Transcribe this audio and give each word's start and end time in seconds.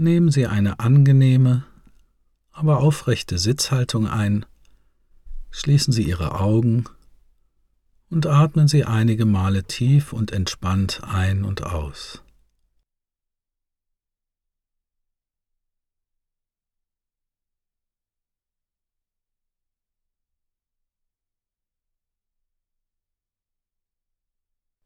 Nehmen 0.00 0.30
Sie 0.30 0.46
eine 0.46 0.78
angenehme, 0.78 1.64
aber 2.52 2.78
aufrechte 2.78 3.36
Sitzhaltung 3.36 4.06
ein, 4.06 4.46
schließen 5.50 5.92
Sie 5.92 6.04
Ihre 6.04 6.38
Augen 6.38 6.84
und 8.08 8.24
atmen 8.28 8.68
Sie 8.68 8.84
einige 8.84 9.26
Male 9.26 9.64
tief 9.64 10.12
und 10.12 10.30
entspannt 10.30 11.00
ein 11.02 11.42
und 11.42 11.64
aus. 11.64 12.22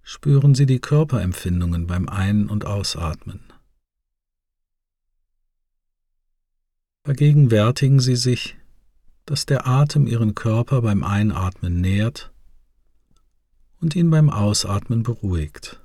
Spüren 0.01 0.55
Sie 0.55 0.65
die 0.65 0.81
Körperempfindungen 0.81 1.87
beim 1.87 2.09
Ein- 2.09 2.49
und 2.49 2.65
Ausatmen. 2.65 3.52
Vergegenwärtigen 7.05 7.99
Sie 7.99 8.15
sich, 8.15 8.57
dass 9.27 9.45
der 9.45 9.67
Atem 9.67 10.07
Ihren 10.07 10.37
Körper 10.37 10.83
beim 10.83 11.03
Einatmen 11.03 11.81
nährt 11.81 12.33
und 13.81 13.97
ihn 13.97 14.09
beim 14.09 14.31
Ausatmen 14.31 15.03
beruhigt. 15.03 15.81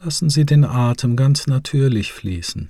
Lassen 0.00 0.28
Sie 0.28 0.44
den 0.44 0.66
Atem 0.66 1.16
ganz 1.16 1.46
natürlich 1.46 2.12
fließen. 2.12 2.68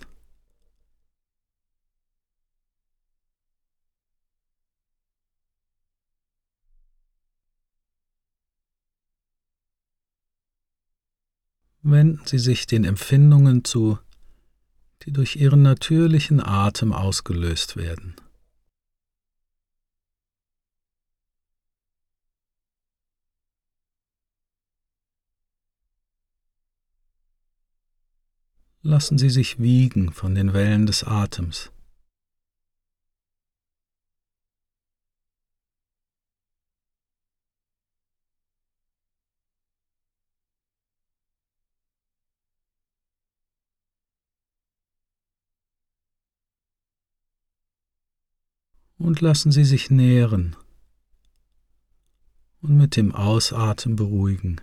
Wenden 11.84 12.24
Sie 12.26 12.38
sich 12.38 12.68
den 12.68 12.84
Empfindungen 12.84 13.64
zu, 13.64 13.98
die 15.02 15.12
durch 15.12 15.34
Ihren 15.34 15.62
natürlichen 15.62 16.40
Atem 16.40 16.92
ausgelöst 16.92 17.76
werden. 17.76 18.14
Lassen 28.82 29.18
Sie 29.18 29.30
sich 29.30 29.58
wiegen 29.58 30.12
von 30.12 30.36
den 30.36 30.52
Wellen 30.52 30.86
des 30.86 31.02
Atems. 31.02 31.71
Und 49.12 49.20
lassen 49.20 49.52
Sie 49.52 49.66
sich 49.66 49.90
nähren 49.90 50.56
und 52.62 52.78
mit 52.78 52.96
dem 52.96 53.14
Ausatmen 53.14 53.94
beruhigen. 53.94 54.58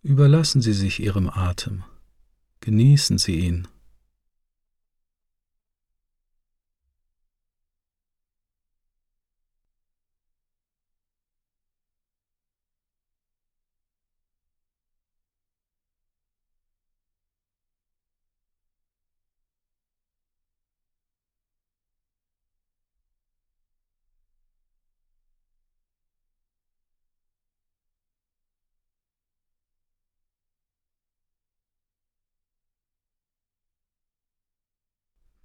Überlassen 0.00 0.62
Sie 0.62 0.72
sich 0.72 1.00
Ihrem 1.00 1.28
Atem, 1.28 1.84
genießen 2.60 3.18
Sie 3.18 3.38
ihn. 3.38 3.68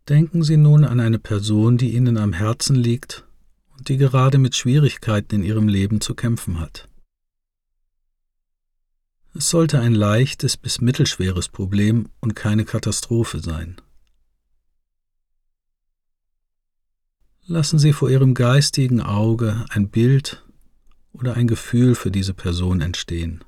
Denken 0.08 0.44
Sie 0.44 0.58
nun 0.58 0.84
an 0.84 1.00
eine 1.00 1.18
Person, 1.18 1.78
die 1.78 1.96
Ihnen 1.96 2.18
am 2.18 2.32
Herzen 2.32 2.76
liegt 2.76 3.26
und 3.76 3.90
die 3.90 3.98
gerade 3.98 4.38
mit 4.38 4.56
Schwierigkeiten 4.56 5.36
in 5.36 5.44
ihrem 5.44 5.68
Leben 5.68 6.00
zu 6.00 6.14
kämpfen 6.14 6.60
hat. 6.60 6.88
Es 9.34 9.50
sollte 9.50 9.80
ein 9.80 9.96
leichtes 9.96 10.58
bis 10.58 10.80
mittelschweres 10.80 11.50
Problem 11.50 12.10
und 12.22 12.36
keine 12.36 12.66
Katastrophe 12.66 13.40
sein. 13.40 13.78
Lassen 17.48 17.80
Sie 17.80 17.92
vor 17.92 18.10
Ihrem 18.10 18.34
geistigen 18.34 19.02
Auge 19.02 19.66
ein 19.70 19.90
Bild 19.90 20.44
oder 21.14 21.36
ein 21.36 21.48
Gefühl 21.48 21.96
für 21.96 22.12
diese 22.12 22.34
Person 22.34 22.82
entstehen. 22.82 23.44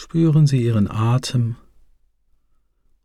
Spüren 0.00 0.46
Sie 0.46 0.62
Ihren 0.62 0.88
Atem 0.88 1.56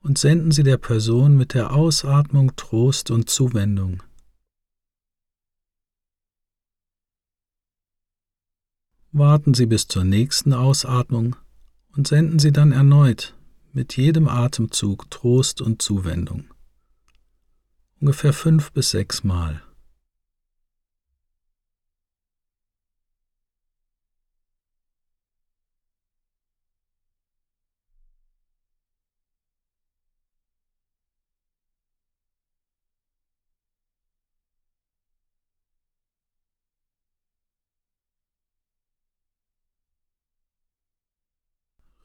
und 0.03 0.19
senden 0.19 0.51
Sie 0.51 0.61
der 0.61 0.77
Person 0.77 1.35
mit 1.35 1.55
der 1.55 1.73
Ausatmung 1.73 2.55
Trost 2.55 3.09
und 3.09 3.31
Zuwendung. 3.31 4.03
Warten 9.11 9.55
Sie 9.55 9.65
bis 9.65 9.87
zur 9.87 10.03
nächsten 10.03 10.53
Ausatmung 10.53 11.35
und 11.95 12.07
senden 12.07 12.37
Sie 12.37 12.51
dann 12.51 12.71
erneut 12.71 13.35
mit 13.71 13.97
jedem 13.97 14.27
Atemzug 14.27 15.09
Trost 15.09 15.61
und 15.61 15.81
Zuwendung. 15.81 16.53
Ungefähr 17.99 18.33
fünf 18.33 18.71
bis 18.71 18.91
sechs 18.91 19.23
Mal. 19.23 19.63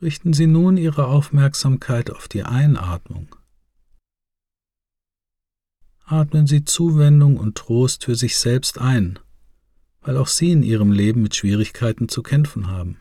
Richten 0.00 0.32
Sie 0.32 0.46
nun 0.46 0.76
Ihre 0.76 1.08
Aufmerksamkeit 1.08 2.12
auf 2.12 2.28
die 2.28 2.44
Einatmung. 2.44 3.34
Atmen 6.04 6.46
Sie 6.46 6.64
Zuwendung 6.64 7.36
und 7.36 7.58
Trost 7.58 8.04
für 8.04 8.14
sich 8.14 8.38
selbst 8.38 8.78
ein, 8.78 9.18
weil 10.00 10.16
auch 10.16 10.28
Sie 10.28 10.52
in 10.52 10.62
Ihrem 10.62 10.92
Leben 10.92 11.22
mit 11.22 11.34
Schwierigkeiten 11.34 12.08
zu 12.08 12.22
kämpfen 12.22 12.68
haben. 12.68 12.96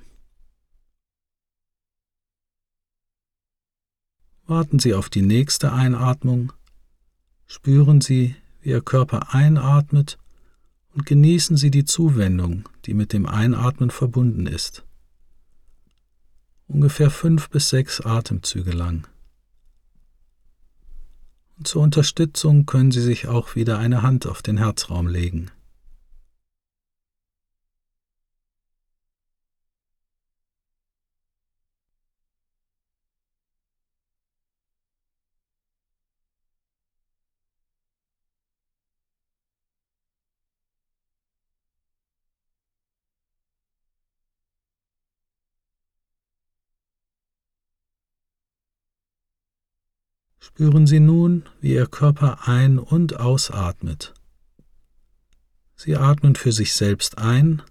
Warten 4.48 4.80
Sie 4.80 4.96
auf 4.96 5.10
die 5.12 5.22
nächste 5.22 5.74
Einatmung, 5.74 6.52
spüren 7.46 8.02
Sie, 8.02 8.36
wie 8.62 8.70
Ihr 8.70 8.82
Körper 8.82 9.36
einatmet 9.36 10.18
und 10.96 11.06
genießen 11.06 11.58
Sie 11.58 11.70
die 11.70 11.86
Zuwendung, 11.86 12.68
die 12.86 12.96
mit 12.96 13.14
dem 13.14 13.28
Einatmen 13.28 13.92
verbunden 13.92 14.48
ist 14.48 14.87
ungefähr 16.68 17.10
fünf 17.10 17.50
bis 17.50 17.70
sechs 17.70 18.02
Atemzüge 18.02 18.72
lang. 18.72 19.08
Und 21.58 21.68
zur 21.68 21.82
Unterstützung 21.82 22.66
können 22.66 22.92
Sie 22.92 23.02
sich 23.02 23.28
auch 23.28 23.56
wieder 23.56 23.80
eine 23.80 24.04
Hand 24.04 24.28
auf 24.28 24.42
den 24.42 24.58
Herzraum 24.58 25.08
legen. 25.08 25.52
Spüren 50.48 50.88
Sie 50.88 51.02
nun, 51.02 51.44
wie 51.60 51.74
Ihr 51.74 51.88
Körper 51.88 52.48
ein- 52.48 52.80
und 52.80 53.20
ausatmet. 53.20 54.14
Sie 55.76 55.98
atmen 55.98 56.36
für 56.36 56.54
sich 56.54 56.74
selbst 56.74 57.18
ein 57.18 57.62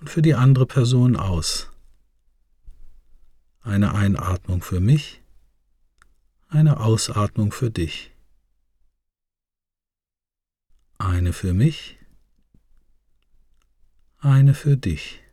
und 0.00 0.08
für 0.08 0.22
die 0.22 0.34
andere 0.34 0.64
Person 0.64 1.14
aus. 1.14 1.70
Eine 3.60 3.94
Einatmung 3.94 4.62
für 4.62 4.80
mich, 4.80 5.22
eine 6.48 6.80
Ausatmung 6.80 7.52
für 7.52 7.70
dich. 7.70 8.12
Eine 10.96 11.34
für 11.34 11.52
mich, 11.52 11.98
eine 14.20 14.54
für 14.54 14.78
dich. 14.78 15.23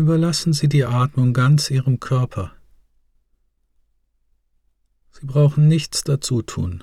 Überlassen 0.00 0.54
Sie 0.54 0.66
die 0.66 0.86
Atmung 0.86 1.34
ganz 1.34 1.70
Ihrem 1.70 2.00
Körper. 2.00 2.52
Sie 5.10 5.26
brauchen 5.26 5.68
nichts 5.68 6.04
dazu 6.04 6.40
tun. 6.40 6.82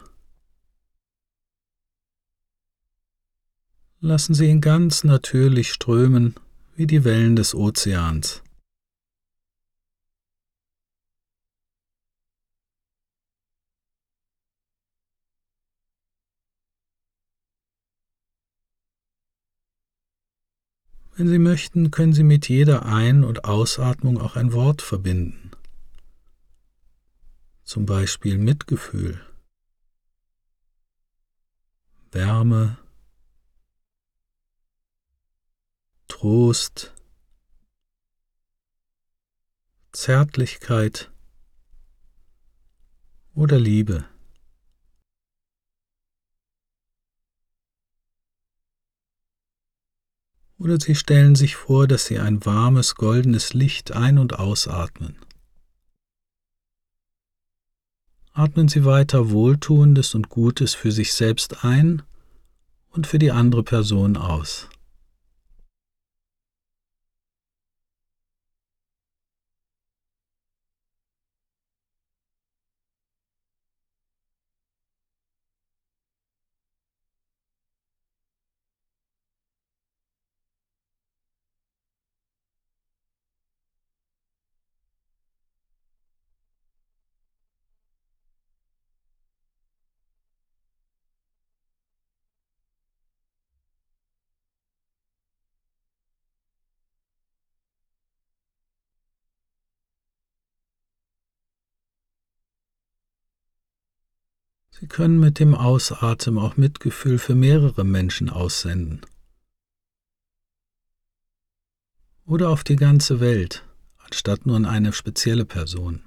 Lassen 3.99 4.35
Sie 4.35 4.45
ihn 4.45 4.61
ganz 4.61 5.03
natürlich 5.03 5.73
strömen 5.73 6.35
wie 6.75 6.85
die 6.85 7.03
Wellen 7.05 7.35
des 7.35 7.55
Ozeans. 7.55 8.43
Wenn 21.17 21.29
Sie 21.29 21.39
möchten, 21.39 21.89
können 21.89 22.13
Sie 22.13 22.21
mit 22.21 22.47
jeder 22.47 22.85
Ein- 22.85 23.23
und 23.23 23.43
Ausatmung 23.43 24.21
auch 24.21 24.35
ein 24.35 24.53
Wort 24.53 24.83
verbinden. 24.83 25.49
Zum 27.63 27.87
Beispiel 27.87 28.37
Mitgefühl, 28.37 29.19
Wärme, 32.11 32.77
Trost, 36.07 36.93
Zärtlichkeit 39.93 41.11
oder 43.33 43.57
Liebe. 43.57 44.05
Oder 50.59 50.79
Sie 50.79 50.95
stellen 50.95 51.35
sich 51.35 51.55
vor, 51.55 51.87
dass 51.87 52.05
Sie 52.05 52.19
ein 52.19 52.43
warmes, 52.45 52.95
goldenes 52.95 53.53
Licht 53.53 53.91
ein- 53.91 54.17
und 54.17 54.39
ausatmen. 54.39 55.15
Atmen 58.33 58.67
Sie 58.67 58.85
weiter 58.85 59.31
Wohltuendes 59.31 60.15
und 60.15 60.29
Gutes 60.29 60.75
für 60.75 60.91
sich 60.91 61.13
selbst 61.13 61.63
ein 61.63 62.03
und 62.89 63.07
für 63.07 63.19
die 63.19 63.31
andere 63.31 63.63
Person 63.63 64.17
aus. 64.17 64.69
Sie 104.79 104.85
können 104.85 105.19
mit 105.19 105.39
dem 105.39 105.55
Ausatmen 105.55 106.37
auch 106.37 106.55
Mitgefühl 106.55 107.17
für 107.17 107.33
mehrere 107.33 107.83
Menschen 107.83 108.29
aussenden. 108.29 109.01
Oder 112.25 112.49
auf 112.49 112.63
die 112.63 112.75
ganze 112.75 113.19
Welt, 113.19 113.65
anstatt 113.97 114.45
nur 114.45 114.55
an 114.55 114.65
eine 114.65 114.93
spezielle 114.93 115.45
Person. 115.45 116.03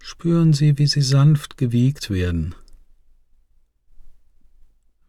Spüren 0.00 0.52
Sie, 0.52 0.78
wie 0.78 0.88
Sie 0.88 1.02
sanft 1.02 1.56
gewiegt 1.56 2.10
werden 2.10 2.56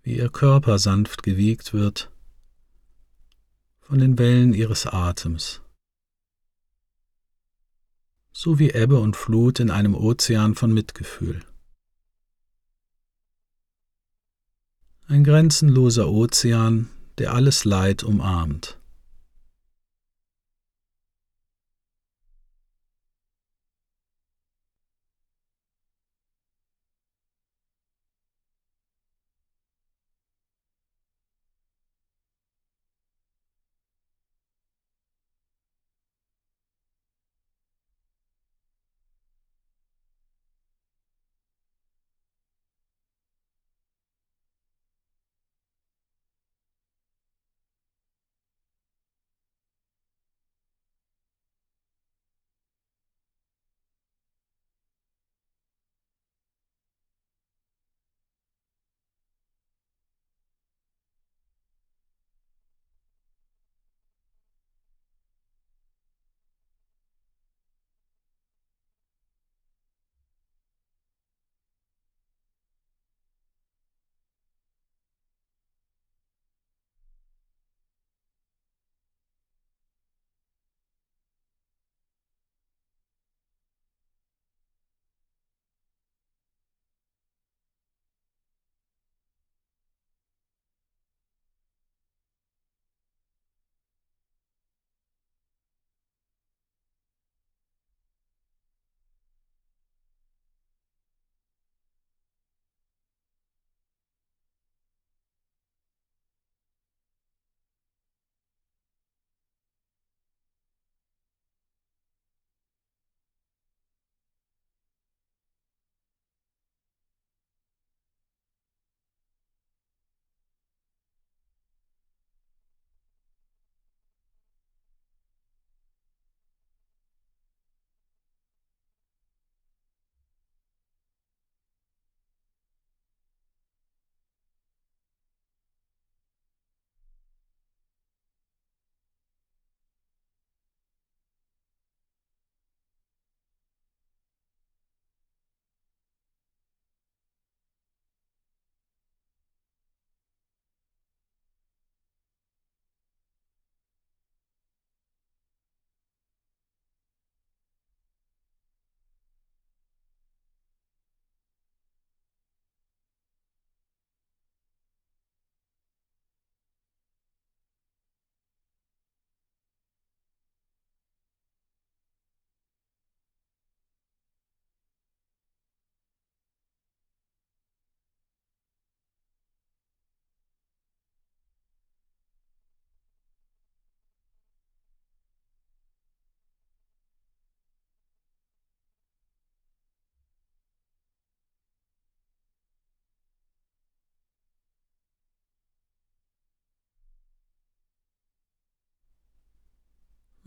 wie 0.04 0.18
ihr 0.18 0.30
Körper 0.30 0.80
sanft 0.80 1.24
gewiegt 1.24 1.74
wird 1.74 2.12
von 3.80 4.00
den 4.00 4.18
Wellen 4.18 4.54
ihres 4.54 4.88
Atems, 4.88 5.62
so 8.32 8.58
wie 8.58 8.72
Ebbe 8.72 9.00
und 9.00 9.16
Flut 9.16 9.60
in 9.60 9.70
einem 9.70 9.96
Ozean 9.96 10.56
von 10.56 10.74
Mitgefühl. 10.74 11.44
Ein 15.08 15.24
grenzenloser 15.24 16.08
Ozean, 16.10 16.90
der 17.18 17.34
alles 17.34 17.66
Leid 17.66 18.04
umarmt. 18.04 18.81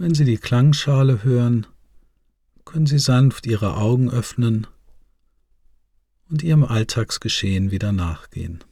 Wenn 0.05 0.15
Sie 0.15 0.27
die 0.27 0.37
Klangschale 0.37 1.25
hören, 1.25 1.67
können 2.67 2.85
Sie 2.85 2.99
sanft 2.99 3.47
Ihre 3.47 3.79
Augen 3.79 4.11
öffnen 4.11 4.67
und 6.29 6.43
Ihrem 6.43 6.63
Alltagsgeschehen 6.63 7.71
wieder 7.71 7.91
nachgehen. 7.91 8.63